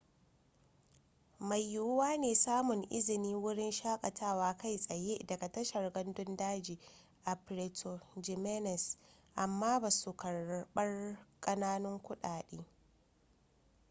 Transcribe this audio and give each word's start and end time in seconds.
mai 1.47 1.63
yiwuwa 1.71 2.11
ne 2.23 2.31
samun 2.43 2.81
izinin 2.97 3.41
wurin 3.43 3.71
shakatawa 3.71 4.57
kai 4.57 4.77
tsaye 4.77 5.17
daga 5.27 5.49
tashar 5.51 5.91
gandun 5.93 6.35
daji 6.37 6.79
a 7.25 7.35
puerto 7.35 7.99
jiménez 8.17 8.97
amma 9.35 9.79
ba 9.79 9.89
su 9.91 10.13
karbar 10.15 11.17
katunan 11.41 11.99
kuɗi 11.99 12.65